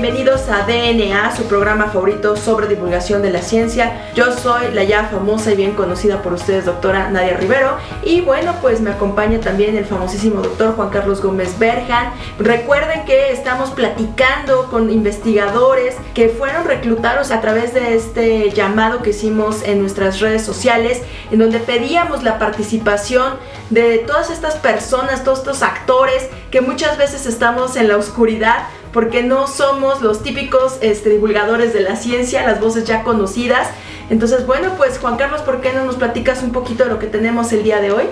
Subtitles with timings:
[0.00, 4.10] bienvenidos a DNA, su programa favorito sobre divulgación de la ciencia.
[4.16, 7.76] Yo soy la ya famosa y bien conocida por ustedes, doctora Nadia Rivero.
[8.02, 12.10] Y bueno, pues me acompaña también el famosísimo doctor Juan Carlos Gómez Berjan.
[12.40, 19.10] Recuerden que estamos platicando con investigadores que fueron reclutados a través de este llamado que
[19.10, 23.34] hicimos en nuestras redes sociales, en donde pedíamos la participación
[23.70, 28.64] de todas estas personas, todos estos actores que muchas veces estamos en la oscuridad
[28.94, 33.68] porque no somos los típicos este, divulgadores de la ciencia, las voces ya conocidas.
[34.08, 37.08] Entonces, bueno, pues Juan Carlos, ¿por qué no nos platicas un poquito de lo que
[37.08, 38.04] tenemos el día de hoy?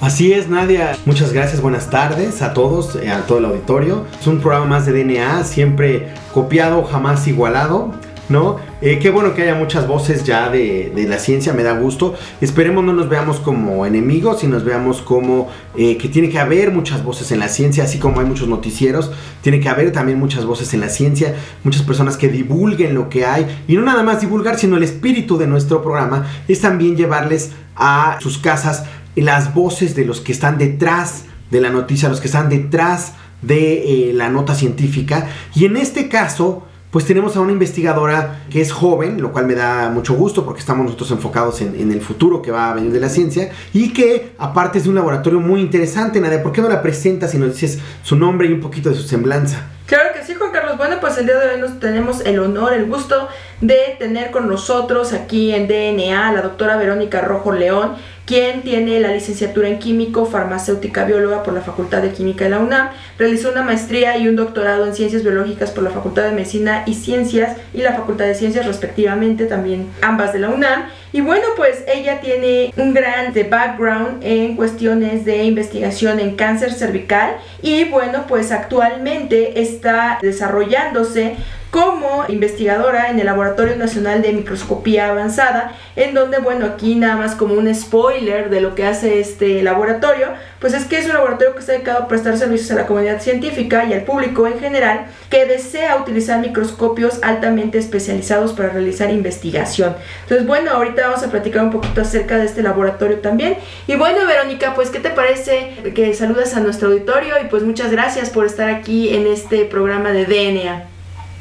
[0.00, 0.96] Así es, Nadia.
[1.06, 4.06] Muchas gracias, buenas tardes a todos, eh, a todo el auditorio.
[4.20, 7.92] Es un programa más de DNA, siempre copiado, jamás igualado.
[8.28, 8.56] ¿No?
[8.82, 12.14] Eh, qué bueno que haya muchas voces ya de, de, la ciencia, me da gusto.
[12.42, 16.70] Esperemos no nos veamos como enemigos y nos veamos como eh, que tiene que haber
[16.70, 20.44] muchas voces en la ciencia, así como hay muchos noticieros, tiene que haber también muchas
[20.44, 24.20] voces en la ciencia, muchas personas que divulguen lo que hay y no nada más
[24.20, 28.84] divulgar, sino el espíritu de nuestro programa es también llevarles a sus casas
[29.16, 34.10] las voces de los que están detrás de la noticia, los que están detrás de
[34.10, 35.28] eh, la nota científica.
[35.54, 39.54] Y en este caso, pues tenemos a una investigadora que es joven, lo cual me
[39.54, 43.00] da mucho gusto porque estamos nosotros enfocados en, el futuro que va a venir de
[43.00, 46.68] la ciencia y que aparte es de un laboratorio muy interesante, Nadia, ¿por qué no
[46.68, 49.66] la presentas y nos dices su nombre y un poquito de su semblanza?
[49.86, 50.76] Claro que sí, Juan Carlos.
[50.76, 53.28] Bueno, pues el día de hoy nos tenemos el honor, el gusto
[53.62, 57.94] de tener con nosotros aquí en DNA a la doctora Verónica Rojo León,
[58.28, 62.58] quien tiene la licenciatura en químico, farmacéutica, bióloga por la Facultad de Química de la
[62.58, 66.82] UNAM, realizó una maestría y un doctorado en ciencias biológicas por la Facultad de Medicina
[66.84, 70.90] y Ciencias y la Facultad de Ciencias respectivamente, también ambas de la UNAM.
[71.10, 77.38] Y bueno, pues ella tiene un gran background en cuestiones de investigación en cáncer cervical
[77.62, 81.36] y bueno, pues actualmente está desarrollándose
[81.70, 87.34] como investigadora en el Laboratorio Nacional de Microscopía Avanzada, en donde, bueno, aquí nada más
[87.34, 90.28] como un spoiler de lo que hace este laboratorio,
[90.60, 93.20] pues es que es un laboratorio que está dedicado a prestar servicios a la comunidad
[93.20, 99.94] científica y al público en general que desea utilizar microscopios altamente especializados para realizar investigación.
[100.22, 103.56] Entonces, bueno, ahorita vamos a platicar un poquito acerca de este laboratorio también.
[103.86, 107.34] Y bueno, Verónica, pues, ¿qué te parece que saludas a nuestro auditorio?
[107.42, 110.97] Y pues muchas gracias por estar aquí en este programa de DNA.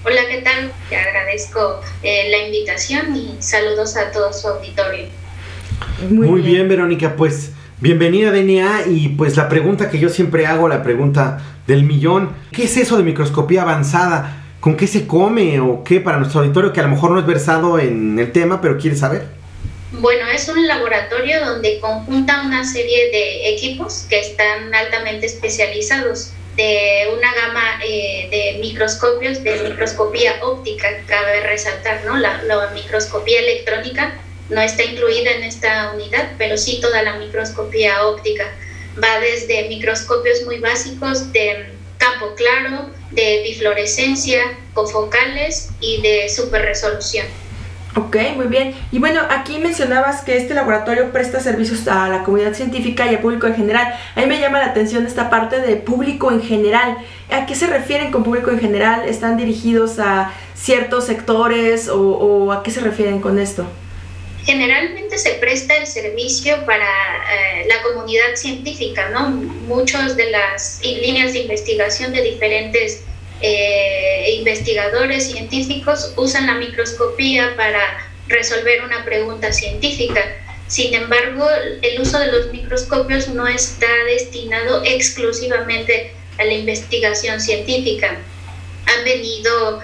[0.09, 0.71] Hola, ¿qué tal?
[0.87, 5.07] Te agradezco eh, la invitación y saludos a todo su auditorio.
[6.09, 6.53] Muy, Muy bien.
[6.53, 7.51] bien, Verónica, pues
[7.81, 12.33] bienvenida a DNA y pues la pregunta que yo siempre hago, la pregunta del millón,
[12.53, 14.45] ¿qué es eso de microscopía avanzada?
[14.61, 17.25] ¿Con qué se come o qué para nuestro auditorio que a lo mejor no es
[17.25, 19.27] versado en el tema, pero quiere saber?
[19.91, 27.07] Bueno, es un laboratorio donde conjunta una serie de equipos que están altamente especializados de
[27.15, 32.17] una gama eh, de microscopios de microscopía óptica, cabe resaltar, ¿no?
[32.17, 34.19] La, microscopía electrónica
[34.49, 38.51] no está incluida en esta unidad, pero sí toda la microscopía óptica.
[39.01, 41.67] Va desde microscopios muy básicos de
[41.99, 47.27] campo claro, de bifluorescencia, cofocales y de superresolución.
[47.97, 48.75] Ok, muy bien.
[48.91, 53.21] Y bueno, aquí mencionabas que este laboratorio presta servicios a la comunidad científica y al
[53.21, 53.91] público en general.
[54.15, 56.99] A mí me llama la atención esta parte de público en general.
[57.31, 59.09] ¿A qué se refieren con público en general?
[59.09, 63.65] ¿Están dirigidos a ciertos sectores o, a qué se refieren con esto?
[64.43, 69.31] Generalmente se presta el servicio para eh, la comunidad científica, ¿no?
[69.67, 73.01] Muchas de las líneas de investigación de diferentes
[73.41, 77.79] eh, investigadores científicos usan la microscopía para
[78.27, 80.21] resolver una pregunta científica.
[80.67, 81.47] Sin embargo,
[81.81, 88.17] el uso de los microscopios no está destinado exclusivamente a la investigación científica.
[88.85, 89.81] Han venido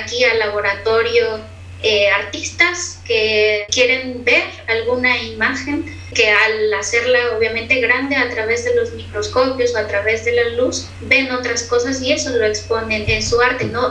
[0.00, 1.40] aquí al laboratorio
[1.82, 5.84] eh, artistas que quieren ver alguna imagen
[6.14, 10.48] que al hacerla obviamente grande a través de los microscopios o a través de la
[10.50, 13.90] luz ven otras cosas y eso lo exponen en su arte, ¿no?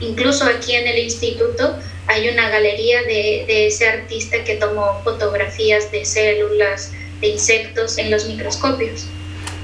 [0.00, 1.76] incluso aquí en el instituto
[2.06, 8.10] hay una galería de, de ese artista que tomó fotografías de células, de insectos en
[8.10, 9.06] los microscopios.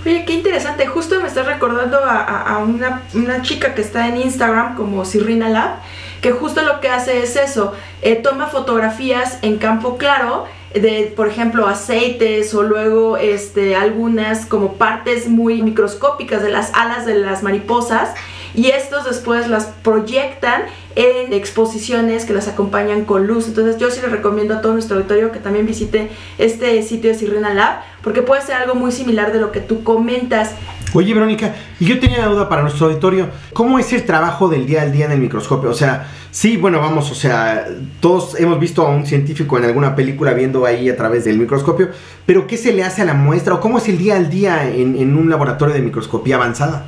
[0.06, 0.86] Oye, qué interesante.
[0.86, 5.50] Justo me estás recordando a, a, una, una, chica que está en Instagram como Sirrina
[5.50, 5.80] Lab
[6.20, 7.72] que justo lo que hace es eso,
[8.02, 14.74] eh, toma fotografías en campo claro de, por ejemplo, aceites o luego este, algunas como
[14.74, 18.10] partes muy microscópicas de las alas de las mariposas
[18.54, 20.62] y estos después las proyectan
[20.96, 23.46] en exposiciones que las acompañan con luz.
[23.48, 27.18] Entonces yo sí les recomiendo a todo nuestro auditorio que también visite este sitio de
[27.18, 30.52] Sirena Lab porque puede ser algo muy similar de lo que tú comentas.
[30.92, 33.30] Oye, Verónica, y yo tenía una duda para nuestro auditorio.
[33.52, 35.70] ¿Cómo es el trabajo del día al día en el microscopio?
[35.70, 37.68] O sea, sí, bueno, vamos, o sea,
[38.00, 41.90] todos hemos visto a un científico en alguna película viendo ahí a través del microscopio,
[42.26, 44.68] pero ¿qué se le hace a la muestra o cómo es el día al día
[44.68, 46.86] en, un laboratorio de microscopía avanzada?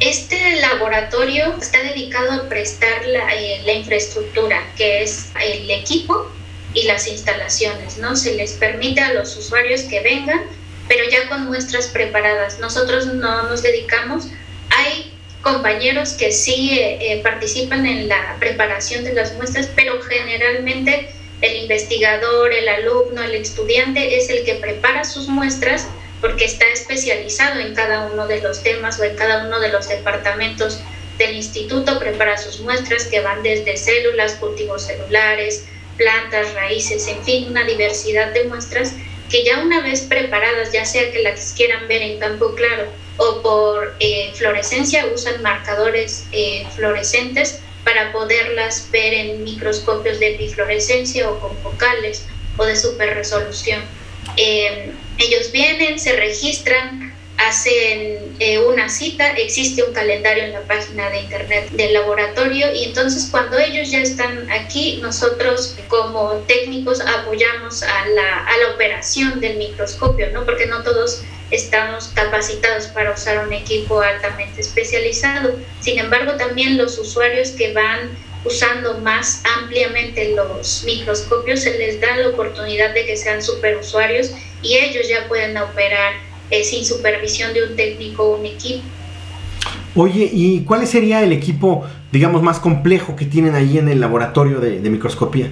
[0.00, 6.26] Este laboratorio está dedicado a prestar la, eh, la infraestructura, que es el equipo
[6.74, 8.16] y las instalaciones, ¿no?
[8.16, 10.40] Se les permite a los usuarios que vengan
[10.88, 12.58] pero ya con muestras preparadas.
[12.58, 14.28] Nosotros no nos dedicamos,
[14.70, 15.12] hay
[15.42, 21.56] compañeros que sí eh, eh, participan en la preparación de las muestras, pero generalmente el
[21.56, 25.86] investigador, el alumno, el estudiante es el que prepara sus muestras
[26.20, 29.88] porque está especializado en cada uno de los temas o en cada uno de los
[29.88, 30.80] departamentos
[31.16, 35.64] del instituto, prepara sus muestras que van desde células, cultivos celulares,
[35.96, 38.94] plantas, raíces, en fin, una diversidad de muestras
[39.30, 42.86] que ya una vez preparadas, ya sea que las quieran ver en campo claro
[43.18, 51.30] o por eh, fluorescencia, usan marcadores eh, fluorescentes para poderlas ver en microscopios de bifluorescencia
[51.30, 52.26] o con focales
[52.56, 53.82] o de super resolución.
[54.36, 57.07] Eh, ellos vienen, se registran,
[57.38, 62.84] hacen eh, una cita, existe un calendario en la página de internet del laboratorio y
[62.84, 69.40] entonces cuando ellos ya están aquí, nosotros como técnicos apoyamos a la, a la operación
[69.40, 70.44] del microscopio, ¿no?
[70.44, 75.54] porque no todos estamos capacitados para usar un equipo altamente especializado.
[75.80, 78.10] Sin embargo, también los usuarios que van
[78.44, 84.30] usando más ampliamente los microscopios, se les da la oportunidad de que sean superusuarios
[84.62, 88.82] y ellos ya pueden operar eh, sin supervisión de un técnico o un equipo.
[89.94, 94.60] Oye, ¿y cuál sería el equipo, digamos, más complejo que tienen ahí en el laboratorio
[94.60, 95.50] de, microscopía?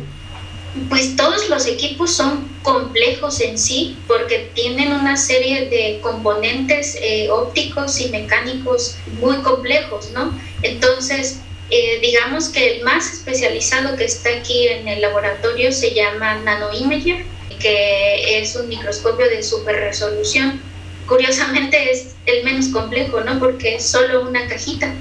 [0.88, 7.28] Pues todos los equipos son complejos en sí porque tienen una serie de componentes eh,
[7.30, 10.32] ópticos y mecánicos muy complejos, ¿no?
[10.62, 11.40] Entonces,
[11.70, 17.24] eh, digamos que el más especializado que está aquí en el laboratorio se llama Nanoimager,
[17.58, 20.60] que es un microscopio de super resolución
[21.06, 23.38] curiosamente es el menos complejo, ¿no?
[23.38, 24.92] Porque es solo una cajita.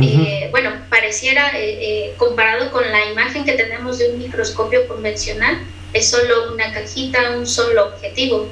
[0.00, 5.58] Eh, bueno, pareciera, eh, eh, comparado con la imagen que tenemos de un microscopio convencional,
[5.92, 8.48] es solo una cajita, un solo objetivo,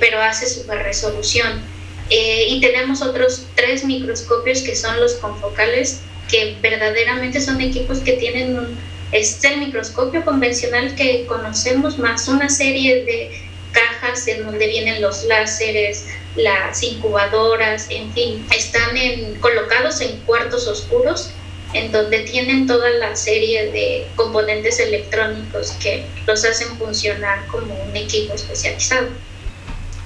[0.00, 1.62] pero hace super resolución.
[2.10, 6.00] y tenemos otros tres microscopios que son los confocales,
[6.30, 8.76] que verdaderamente son equipos que tienen un,
[9.12, 13.30] es el microscopio convencional que conocemos más una serie de
[13.72, 20.66] cajas en donde vienen los láseres, las incubadoras, en fin, están en, colocados en cuartos
[20.66, 21.30] oscuros
[21.74, 27.96] en donde tienen toda la serie de componentes electrónicos que los hacen funcionar como un
[27.96, 29.08] equipo especializado.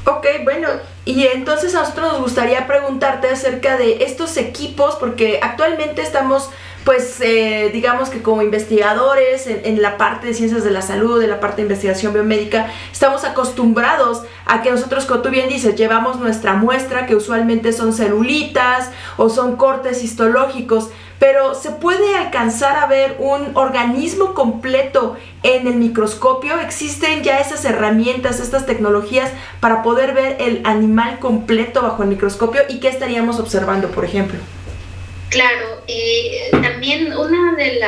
[0.07, 0.69] Ok, bueno,
[1.05, 6.49] y entonces a nosotros nos gustaría preguntarte acerca de estos equipos, porque actualmente estamos
[6.89, 11.29] pues eh, digamos que como investigadores en, la parte de ciencias de la salud, en
[11.29, 16.19] la parte de investigación biomédica, estamos acostumbrados a que nosotros, como tú bien dices, llevamos
[16.19, 22.87] nuestra muestra, que usualmente son celulitas o son cortes histológicos, pero se puede alcanzar a
[22.87, 26.59] ver un organismo completo en el microscopio.
[26.59, 29.31] Existen ya esas herramientas, estas tecnologías
[29.61, 34.39] para poder ver el animal completo bajo el microscopio y qué estaríamos observando, por ejemplo.
[35.31, 37.81] Claro, eh, también uno de,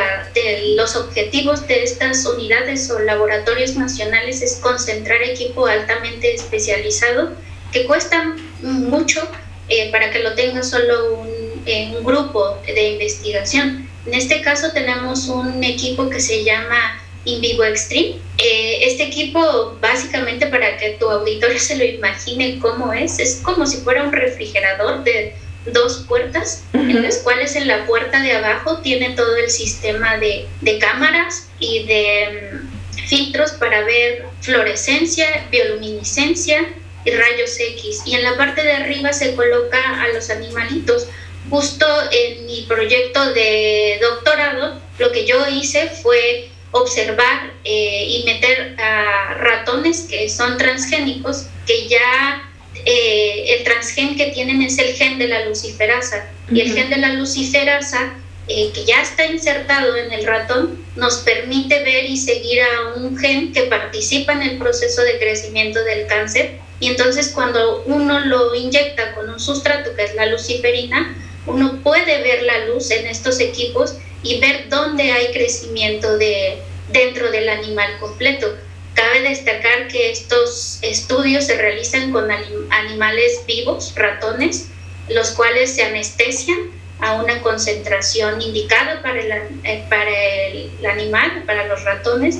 [0.77, 7.31] los objetivos de estas unidades o laboratorios nacionales es concentrar equipo altamente especializado
[7.73, 9.27] que cuesta mucho
[9.69, 13.89] eh, para que lo tenga solo un, eh, un, grupo de investigación.
[14.05, 18.17] En este caso tenemos un equipo que se llama InVivo Extreme.
[18.37, 23.79] este equipo, básicamente para que tu auditorio se lo imagine cómo es, es como si
[23.79, 25.35] fuera un refrigerador de
[25.67, 30.49] dos puertas, en las cuales en la puerta de abajo tiene todo el sistema de,
[30.61, 36.67] de cámaras y de mm, filtros para ver fluorescencia, bioluminiscencia
[37.05, 38.03] y rayos X.
[38.07, 41.09] Y en la parte de arriba se coloca a los animalitos.
[41.49, 48.77] Justo en mi proyecto de doctorado, lo que yo hice fue observar eh, y meter
[48.79, 52.50] a ratones que son transgénicos, que ya
[52.85, 56.27] eh, el transgen que tienen es el gen de la luciferasa.
[56.51, 58.15] Y el gen de la luciferasa,
[58.49, 63.17] eh, que ya está insertado en el ratón, nos permite ver y seguir a un
[63.17, 66.59] gen que participa en el proceso de crecimiento del cáncer.
[66.81, 71.15] Y entonces cuando uno lo inyecta con un sustrato que es la luciferina,
[71.47, 76.59] uno puede ver la luz en estos equipos y ver dónde hay crecimiento de,
[76.93, 78.55] dentro del animal completo.
[78.95, 82.29] Cabe destacar que estos estudios se realizan con
[82.71, 84.69] animales vivos, ratones,
[85.09, 86.59] los cuales se anestesian
[87.01, 89.33] a una concentración indicada para el,
[89.65, 92.39] eh, para el animal, para los ratones,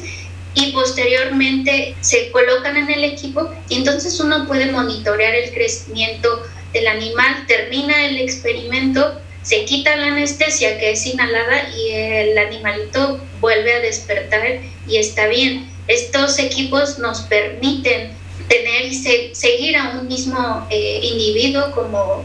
[0.55, 6.87] y posteriormente se colocan en el equipo y entonces uno puede monitorear el crecimiento del
[6.89, 13.75] animal, termina el experimento, se quita la anestesia que es inhalada y el animalito vuelve
[13.75, 15.69] a despertar y está bien.
[15.91, 18.13] Estos equipos nos permiten
[18.49, 22.25] tener y seguir a un mismo eh, individuo como,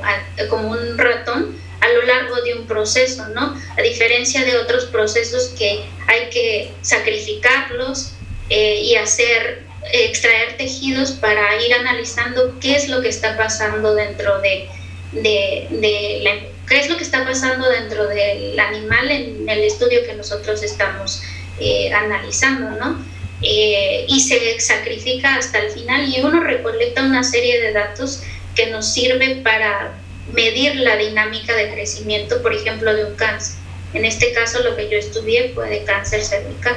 [0.49, 3.59] como un ratón a lo largo de un proceso, ¿no?
[3.75, 8.11] A diferencia de otros procesos que hay que sacrificarlos
[8.49, 14.41] eh, y hacer, extraer tejidos para ir analizando qué es lo que está pasando dentro
[14.41, 14.69] de,
[15.11, 16.31] de, la
[16.67, 21.23] qué es lo que está pasando dentro del animal en el estudio que nosotros estamos
[21.59, 23.14] eh, analizando, ¿no?
[23.47, 28.23] Eh, y se sacrifica hasta el final y uno recolecta una serie de datos
[28.55, 29.91] que nos sirve para
[30.33, 33.57] medir la dinámica de crecimiento, por ejemplo, de un cáncer.
[33.93, 36.75] En este caso, lo que yo estudié fue de cáncer cervical.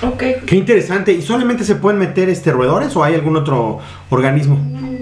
[0.00, 0.36] Okay.
[0.46, 1.10] Qué interesante.
[1.10, 4.56] ¿Y solamente se pueden meter este roedores o hay algún otro organismo?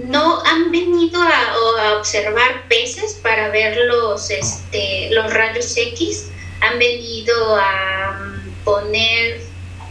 [0.08, 6.30] No, han venido a, observar peces para ver los, este, los rayos X.
[6.62, 9.45] Han venido a mm, poner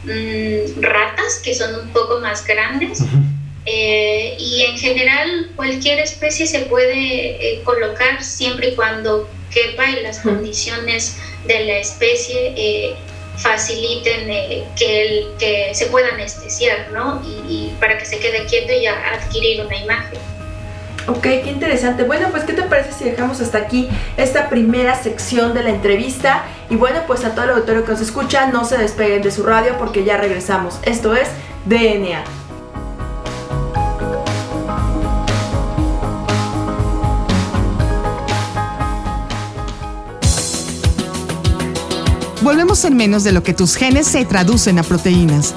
[0.06, 3.04] mm, ratas que son un poco más grandes.
[3.68, 10.04] Eh, y en general cualquier especie se puede eh, colocar siempre y cuando quepa y
[10.04, 12.96] las condiciones de la especie eh,
[13.38, 14.28] faciliten
[14.76, 17.22] que, el, que se pueda anestesiar, ¿no?
[17.50, 20.35] Y, para que se quede quieto y adquirir una imagen.
[21.08, 22.04] Ok, qué interesante.
[22.04, 26.44] Bueno, pues ¿qué te parece si dejamos hasta aquí esta primera sección de la entrevista?
[26.70, 29.44] Y bueno, pues a todo el auditorio que nos escucha, no se despeguen de su
[29.44, 30.80] radio porque ya regresamos.
[30.84, 31.30] Esto es
[31.66, 32.24] DNA.
[42.46, 45.56] volvemos en menos de lo que tus genes se traducen a proteínas.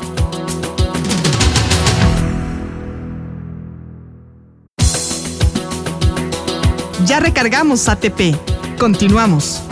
[7.09, 8.37] Ya recargamos ATP.
[8.79, 9.63] Continuamos.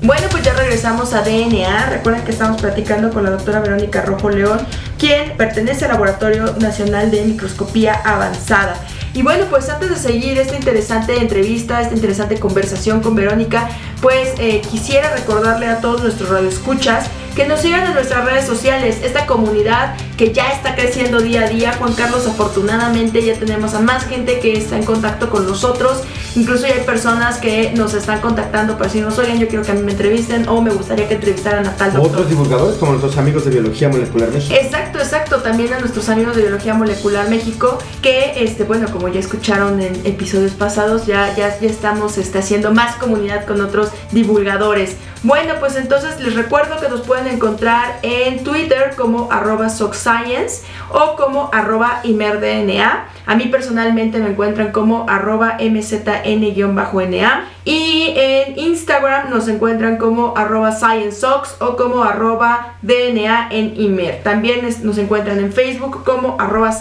[0.00, 1.90] Bueno, pues ya regresamos a DNA.
[1.90, 4.66] Recuerden que estamos platicando con la doctora Verónica Rojo León
[4.98, 8.76] quien pertenece al Laboratorio Nacional de Microscopía Avanzada.
[9.12, 13.68] Y bueno, pues antes de seguir esta interesante entrevista, esta interesante conversación con Verónica,
[14.00, 18.98] pues eh, quisiera recordarle a todos nuestros radioescuchas que nos sigan en nuestras redes sociales,
[19.02, 21.72] esta comunidad que ya está creciendo día a día.
[21.72, 26.02] Juan Carlos, afortunadamente ya tenemos a más gente que está en contacto con nosotros.
[26.34, 29.74] Incluso ya hay personas que nos están contactando para decirnos, oigan, yo quiero que a
[29.74, 32.12] mí me entrevisten o me gustaría que entrevistaran a tal doctor.
[32.12, 34.54] Otros divulgadores como nuestros amigos de Biología Molecular México.
[34.54, 35.36] Exacto, exacto.
[35.42, 39.94] También a nuestros amigos de Biología Molecular México que, este, bueno, como ya escucharon en
[40.04, 44.96] episodios pasados, ya, ya, ya estamos este, haciendo más comunidad con otros divulgadores.
[45.24, 51.14] Bueno, pues entonces les recuerdo que nos pueden encontrar en Twitter como arroba SockScience o
[51.14, 53.06] como arroba ImerDNA.
[53.24, 57.44] A mí personalmente me encuentran como arroba MZN-NA.
[57.64, 64.22] Y en Instagram nos encuentran como arroba ScienceSox o como arroba DNA en Imer.
[64.22, 66.72] También nos encuentran en Facebook como arroba.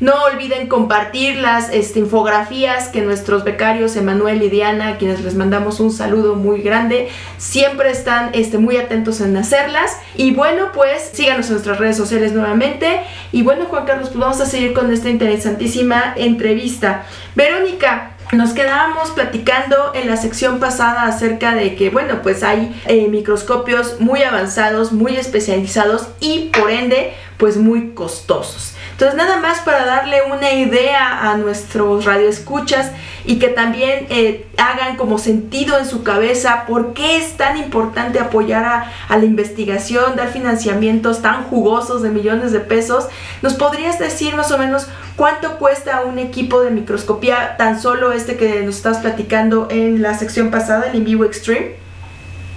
[0.00, 5.34] No olviden compartir las este, infografías que nuestros becarios Emanuel y Diana, a quienes les
[5.34, 7.08] mandamos un saludo muy grande,
[7.38, 9.96] siempre están este, muy atentos en hacerlas.
[10.16, 13.00] Y bueno, pues síganos en nuestras redes sociales nuevamente.
[13.32, 17.04] Y bueno, Juan Carlos, pues vamos a seguir con esta interesantísima entrevista.
[17.34, 23.06] Verónica, Nos quedábamos platicando en la sección pasada acerca de que, bueno, pues hay eh,
[23.08, 28.74] microscopios muy avanzados, muy especializados y por ende, pues muy costosos.
[28.92, 32.92] Entonces, nada más para darle una idea a nuestros radioescuchas
[33.26, 38.18] y que también eh, hagan como sentido en su cabeza por qué es tan importante
[38.18, 43.08] apoyar a, a, la investigación, dar financiamientos tan jugosos de millones de pesos.
[43.42, 44.86] ¿Nos podrías decir más o menos
[45.16, 50.18] cuánto cuesta un equipo de microscopía, tan solo este que nos estás platicando en la
[50.18, 51.82] sección pasada, el InVivo Extreme?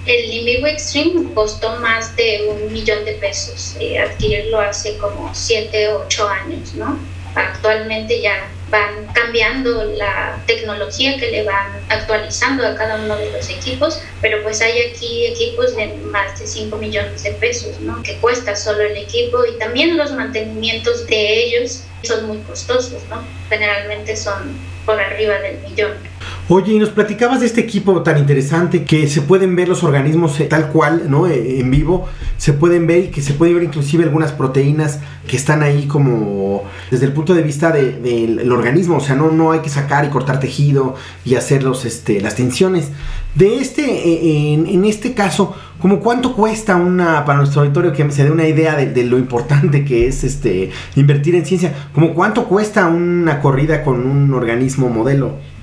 [0.06, 5.88] El Invivo Extreme costó más de un millón de pesos eh, adquirirlo hace como 7
[5.88, 6.96] o 8 años, ¿no?
[7.34, 13.48] Actualmente ya van cambiando la tecnología que le van actualizando a cada uno de los
[13.48, 18.02] equipos, pero pues hay aquí equipos de más de 5 millones de pesos, ¿no?
[18.02, 23.24] Que cuesta solo el equipo y también los mantenimientos de ellos son muy costosos, ¿no?
[23.48, 26.15] Generalmente son por arriba del millón.
[26.48, 30.38] Oye, y nos platicabas de este equipo tan interesante que se pueden ver los organismos
[30.38, 31.26] eh, tal cual, ¿no?
[31.26, 32.06] Eh, en vivo,
[32.38, 36.62] se pueden ver y que se pueden ver inclusive algunas proteínas que están ahí como
[36.88, 40.04] desde el punto de vista del de, organismo, o sea, no, no hay que sacar
[40.04, 42.92] y cortar tejido y hacer los, este, las tensiones.
[43.34, 48.08] De este, eh, en, en, este caso, como cuánto cuesta una, para nuestro auditorio que
[48.12, 52.14] se dé una idea de, de, lo importante que es este invertir en ciencia, como
[52.14, 55.55] cuánto cuesta una corrida con un organismo modelo?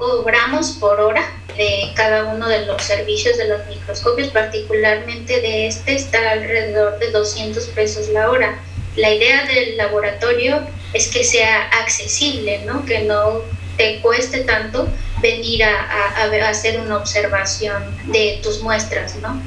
[0.00, 1.22] Cobramos por hora
[1.56, 7.10] de cada uno de los servicios de los microscopios, particularmente de este está alrededor de
[7.10, 8.58] 200 pesos la hora.
[8.96, 10.60] La idea del laboratorio
[10.94, 12.84] es que sea accesible, ¿no?
[12.84, 13.42] que no
[13.76, 14.88] te cueste tanto
[15.22, 19.40] venir a, hacer una observación de tus muestras, ¿no?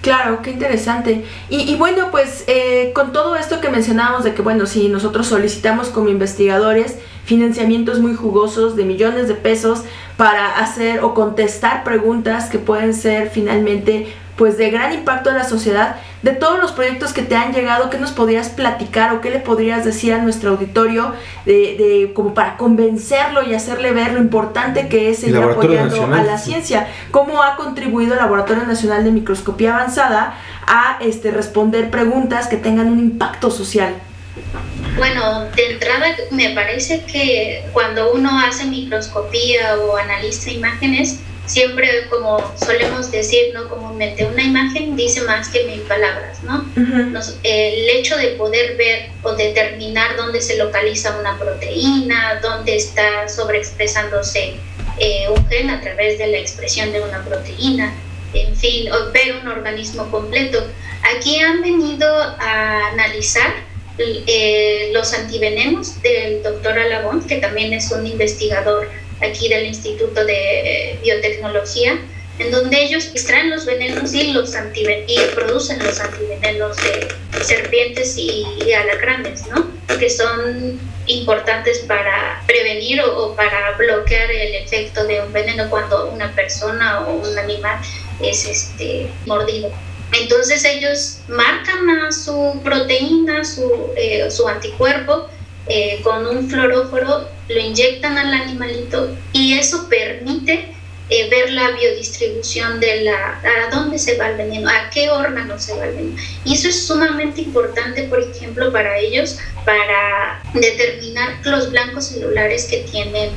[0.00, 1.24] Claro, qué interesante.
[1.50, 5.26] Y, y bueno, pues eh, con todo esto que mencionábamos de que, bueno, si nosotros
[5.26, 9.82] solicitamos como investigadores financiamientos muy jugosos de millones de pesos
[10.16, 14.06] para hacer o contestar preguntas que pueden ser finalmente
[14.36, 17.90] pues de gran impacto en la sociedad, de todos los proyectos que te han llegado,
[17.90, 21.12] ¿qué nos podrías platicar o qué le podrías decir a nuestro auditorio
[21.44, 26.20] de, de como para convencerlo y hacerle ver lo importante que es seguir apoyando Nacional.
[26.20, 26.86] a la ciencia?
[27.10, 30.34] ¿Cómo ha contribuido el Laboratorio Nacional de Microscopía Avanzada
[30.66, 33.92] a este, responder preguntas que tengan un impacto social?
[34.96, 42.52] Bueno, de entrada me parece que cuando uno hace microscopía o analiza imágenes, siempre como
[42.56, 47.06] solemos decir no comúnmente una imagen dice más que mil palabras no uh -huh.
[47.06, 53.26] Nos, el hecho de poder ver o determinar dónde se localiza una proteína dónde está
[53.30, 54.56] sobreexpresándose
[54.98, 57.94] eh, un gen a través de la expresión de una proteína
[58.34, 60.66] en fin o ver un organismo completo.
[61.16, 63.52] Aquí han venido a analizar
[63.98, 68.88] eh, los antivenenos del doctor Alabón que también es un investigador
[69.20, 71.98] aquí del Instituto de Biotecnología,
[72.38, 77.08] en donde ellos extraen los venenos y, los y producen los antivenenos de
[77.42, 79.66] serpientes y, y alacranes, ¿no?
[79.98, 86.10] que son importantes para prevenir o, o, para bloquear el efecto de un veneno cuando
[86.10, 87.80] una persona o un animal
[88.20, 89.72] es este, mordido.
[90.12, 95.28] Entonces ellos marcan a su proteína, su, eh, su anticuerpo,
[95.66, 100.74] eh, con un fluoróforo, lo inyectan al animalito y eso permite
[101.10, 105.58] eh, ver la biodistribución de la, a dónde se va el veneno, a qué órgano
[105.58, 106.16] se va el veneno.
[106.44, 112.78] Y eso es sumamente importante, por ejemplo, para ellos, para determinar los blancos celulares que
[112.90, 113.30] tienen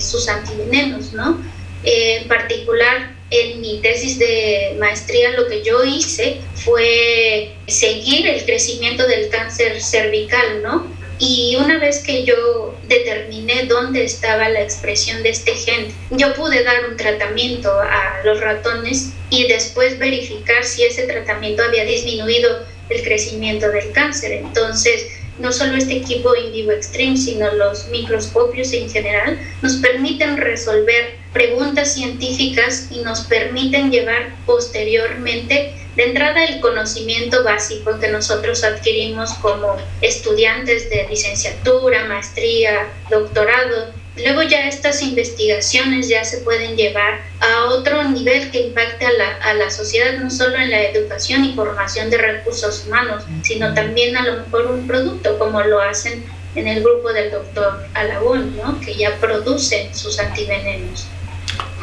[0.00, 1.38] sus antivenenos, ¿no?
[1.84, 9.06] en particular, en mi tesis de maestría lo que yo hice fue seguir el crecimiento
[9.06, 10.86] del cáncer cervical, ¿no?
[11.20, 16.62] Y una vez que yo determiné dónde estaba la expresión de este gen, yo pude
[16.62, 23.02] dar un tratamiento a los ratones y después verificar si ese tratamiento había disminuido el
[23.02, 24.32] crecimiento del cáncer.
[24.32, 25.08] Entonces,
[25.40, 31.94] no solo este equipo Indivo Extreme, sino los microscopios en general, nos permiten resolver preguntas
[31.94, 39.76] científicas y nos permiten llevar posteriormente de entrada el conocimiento básico que nosotros adquirimos como
[40.00, 43.92] estudiantes de licenciatura, maestría, doctorado.
[44.16, 49.36] Luego ya estas investigaciones ya se pueden llevar a otro nivel que impacte a la,
[49.36, 54.16] a la sociedad, no solo en la educación y formación de recursos humanos, sino también
[54.16, 58.80] a lo mejor un producto como lo hacen en el grupo del doctor Alagón, ¿no?
[58.80, 61.06] que ya producen sus antivenenos.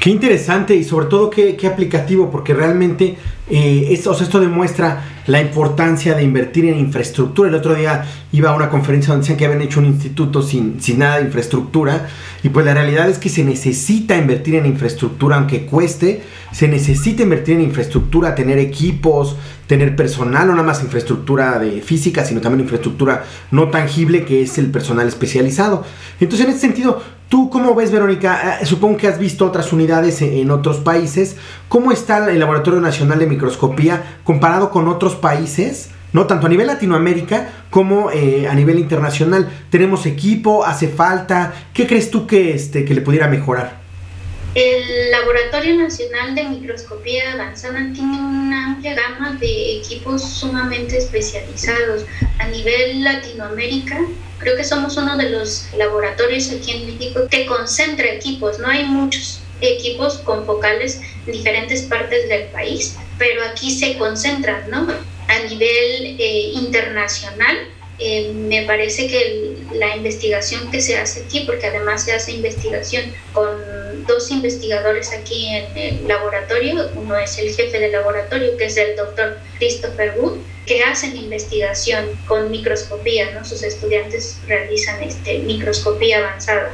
[0.06, 3.18] Qué interesante y sobre todo qué, aplicativo, porque realmente
[3.50, 7.50] eh, esto demuestra la importancia de invertir en infraestructura.
[7.50, 10.80] El otro día iba a una conferencia donde decían que habían hecho un instituto sin,
[10.80, 12.08] sin nada de infraestructura
[12.44, 17.24] y pues la realidad es que se necesita invertir en infraestructura, aunque cueste, se necesita
[17.24, 22.62] invertir en infraestructura, tener equipos, tener personal, no nada más infraestructura de física, sino también
[22.62, 25.84] infraestructura no tangible que es el personal especializado.
[26.20, 28.60] Entonces, en ese sentido, ¿tú cómo ves, Verónica?
[28.62, 31.38] Eh, supongo que has visto otras unidades en, en otros países.
[31.68, 35.90] ¿Cómo está el Laboratorio Nacional de Microscopía comparado con otros países?
[36.16, 36.28] ¿no?
[36.28, 39.50] Tanto a nivel Latinoamérica como eh, a nivel internacional.
[39.70, 41.54] Tenemos equipo, hace falta.
[41.74, 43.84] ¿Qué crees tú que, este, que le pudiera mejorar?
[44.56, 52.06] El Laboratorio Nacional de Microscopía Avanzada tiene una amplia gama de equipos sumamente especializados.
[52.40, 54.00] A nivel Latinoamérica,
[54.40, 58.60] creo que somos uno de los laboratorios aquí en México que concentra equipos.
[58.60, 64.70] No hay muchos equipos con focales en diferentes partes del país, pero aquí se concentran,
[64.70, 64.88] ¿no?
[65.28, 67.56] A nivel eh, internacional,
[67.98, 73.14] eh, me parece que la investigación que se hace aquí, porque además se hace investigación
[73.32, 78.78] con dos investigadores aquí en el laboratorio, uno es el jefe del laboratorio, que es
[78.78, 83.46] el doctor Christopher Wood, que hacen investigación con microscopía, ¿no?
[83.46, 86.72] sus estudiantes realizan este, microscopía avanzada.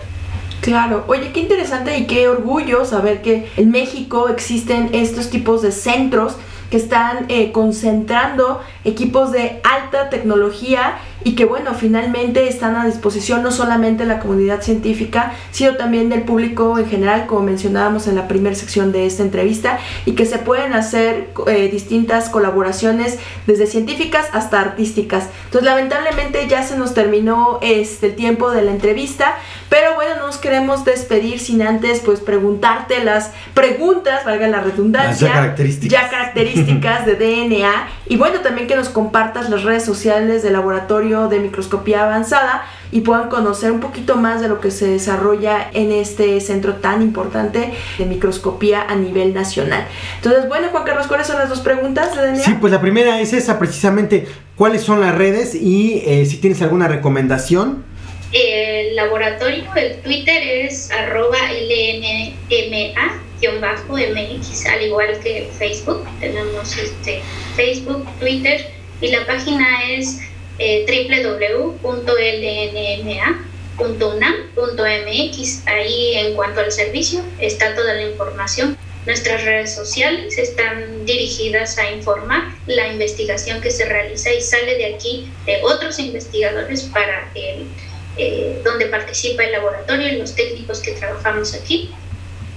[0.61, 5.71] Claro, oye, qué interesante y qué orgullo saber que en México existen estos tipos de
[5.71, 6.35] centros
[6.69, 13.43] que están eh, concentrando equipos de alta tecnología y que bueno, finalmente están a disposición
[13.43, 18.15] no solamente de la comunidad científica, sino también del público en general, como mencionábamos en
[18.15, 23.67] la primera sección de esta entrevista, y que se pueden hacer eh, distintas colaboraciones desde
[23.67, 25.29] científicas hasta artísticas.
[25.45, 29.35] Entonces, lamentablemente ya se nos terminó este, el tiempo de la entrevista,
[29.69, 35.33] pero bueno, nos queremos despedir sin antes pues preguntarte las preguntas, valga la redundancia, ya
[35.33, 40.51] características, ya características de DNA, y bueno, también que nos compartas las redes sociales del
[40.51, 45.69] laboratorio de microscopía avanzada y puedan conocer un poquito más de lo que se desarrolla
[45.71, 49.87] en este centro tan importante de microscopía a nivel nacional.
[50.17, 53.31] Entonces, bueno, Juan Carlos, ¿cuáles son las dos preguntas de Sí, pues la primera es
[53.31, 57.85] esa precisamente, ¿cuáles son las redes y eh, si tienes alguna recomendación?
[58.33, 61.37] El laboratorio, el Twitter es arroba
[63.41, 66.07] LNMA-MX, al igual que Facebook.
[66.19, 67.21] Tenemos este
[67.55, 68.67] Facebook, Twitter
[69.01, 70.19] y la página es
[70.59, 70.85] eh.
[75.65, 78.77] Ahí en cuanto al servicio está toda la información.
[79.05, 84.93] Nuestras redes sociales están dirigidas a informar la investigación que se realiza y sale de
[84.93, 87.65] aquí de otros investigadores para el,
[88.17, 91.89] eh, donde participa el laboratorio y los técnicos que trabajamos aquí.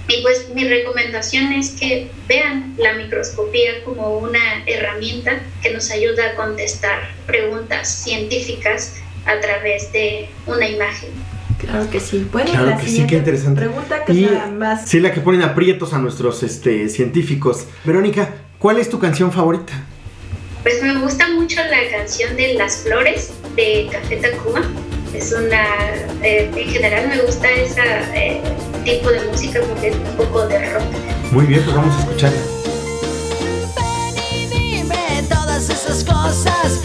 [0.07, 6.31] Y pues mi recomendación es que vean la microscopía como una herramienta que nos ayuda
[6.31, 11.09] a contestar preguntas científicas a través de una imagen.
[11.57, 12.27] Claro que sí.
[12.31, 13.61] Bueno, claro la que sí, qué interesante.
[13.61, 14.87] Pregunta que y, sea más.
[14.87, 17.65] Sí, la que ponen aprietos a nuestros este, científicos.
[17.83, 19.73] Verónica, ¿cuál es tu canción favorita?
[20.61, 24.61] Pues me gusta mucho la canción de Las Flores de Café Tacuba.
[25.13, 25.65] Es una.
[26.21, 27.81] Eh, en general me gusta ese
[28.13, 28.41] eh,
[28.85, 30.83] tipo de música porque es un poco de rock.
[31.31, 32.37] Muy bien, pues vamos a escucharla.
[33.75, 36.81] Ven y dime todas esas cosas.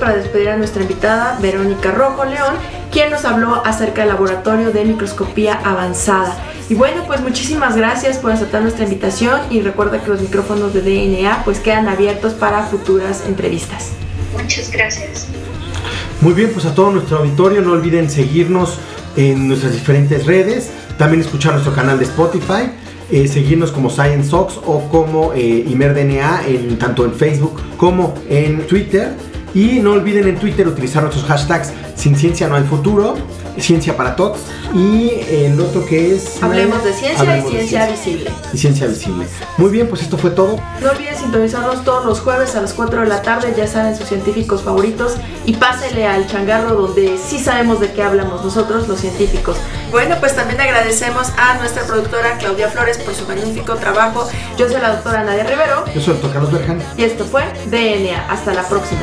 [0.00, 2.54] Para despedir a nuestra invitada Verónica Rojo León,
[2.90, 6.36] quien nos habló acerca del laboratorio de microscopía avanzada.
[6.68, 10.80] Y bueno, pues muchísimas gracias por aceptar nuestra invitación y recuerda que los micrófonos de
[10.80, 13.90] DNA pues quedan abiertos para futuras entrevistas.
[14.36, 15.26] Muchas gracias.
[16.20, 18.78] Muy bien, pues a todo nuestro auditorio no olviden seguirnos
[19.16, 22.70] en nuestras diferentes redes, también escuchar nuestro canal de Spotify,
[23.10, 29.12] eh, seguirnos como ScienceOx o como eh, ImerDNA en, tanto en Facebook como en Twitter.
[29.54, 33.14] Y no olviden en Twitter utilizar nuestros hashtags sin ciencia no hay futuro,
[33.58, 34.38] ciencia para todos
[34.74, 36.42] y el otro que es...
[36.42, 38.30] Hablemos de ciencia Hablemos y de ciencia visible.
[38.52, 39.26] Y ciencia visible.
[39.58, 40.56] Muy bien, pues esto fue todo.
[40.80, 44.08] No olviden sintonizarnos todos los jueves a las 4 de la tarde, ya saben sus
[44.08, 49.56] científicos favoritos, y pásele al changarro donde sí sabemos de qué hablamos nosotros, los científicos.
[49.90, 54.26] Bueno, pues también agradecemos a nuestra productora Claudia Flores por su magnífico trabajo.
[54.56, 56.82] Yo soy la doctora Nadia Rivero Yo soy el doctor Carlos Berjan.
[56.96, 58.26] y esto fue DNA.
[58.30, 59.02] Hasta la próxima.